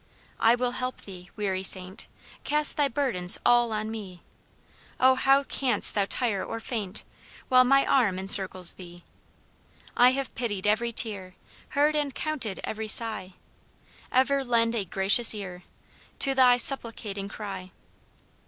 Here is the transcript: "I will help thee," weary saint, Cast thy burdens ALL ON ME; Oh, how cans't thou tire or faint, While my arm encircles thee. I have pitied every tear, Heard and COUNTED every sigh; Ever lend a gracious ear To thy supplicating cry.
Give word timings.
"I 0.39 0.55
will 0.55 0.71
help 0.71 1.01
thee," 1.01 1.29
weary 1.35 1.61
saint, 1.61 2.07
Cast 2.43 2.75
thy 2.75 2.87
burdens 2.87 3.37
ALL 3.45 3.71
ON 3.71 3.91
ME; 3.91 4.23
Oh, 4.99 5.13
how 5.13 5.43
cans't 5.43 5.93
thou 5.93 6.05
tire 6.05 6.43
or 6.43 6.59
faint, 6.59 7.03
While 7.49 7.65
my 7.65 7.85
arm 7.85 8.17
encircles 8.17 8.73
thee. 8.73 9.03
I 9.95 10.13
have 10.13 10.33
pitied 10.33 10.65
every 10.65 10.91
tear, 10.91 11.35
Heard 11.77 11.95
and 11.95 12.15
COUNTED 12.15 12.61
every 12.63 12.87
sigh; 12.87 13.33
Ever 14.11 14.43
lend 14.43 14.73
a 14.73 14.85
gracious 14.85 15.35
ear 15.35 15.65
To 16.17 16.33
thy 16.33 16.57
supplicating 16.57 17.29
cry. 17.29 17.69